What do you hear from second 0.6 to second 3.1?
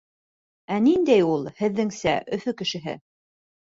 Ә ниндәй ул, һеҙҙеңсә, Өфө кешеһе?